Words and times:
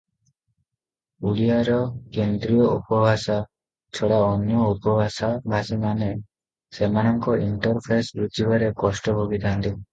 ଓଡ଼ିଆର 1.31 1.75
କେନ୍ଦ୍ରୀୟ 2.15 2.65
ଉପଭାଷା 2.77 3.37
ଛଡ଼ା 3.99 4.19
ଅନ୍ୟ 4.31 4.65
ଉପଭାଷାଭାଷୀମାନେ 4.71 6.11
ସେମାନଙ୍କ 6.81 7.39
ଇଣ୍ଟରଫେସ 7.47 8.23
ବୁଝିବାରେ 8.25 8.75
କଷ୍ଟ 8.85 9.19
ଭୋଗିଥାନ୍ତି। 9.23 9.75